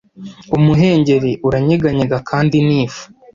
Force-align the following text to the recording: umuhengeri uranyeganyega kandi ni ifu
umuhengeri 0.57 1.31
uranyeganyega 1.47 2.17
kandi 2.29 2.57
ni 2.67 2.75
ifu 2.83 3.03